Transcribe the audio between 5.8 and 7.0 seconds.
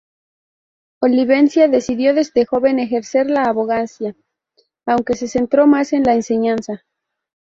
en la enseñanza.